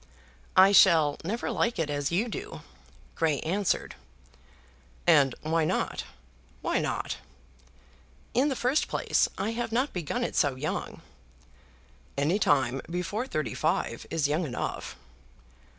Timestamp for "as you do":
1.91-2.61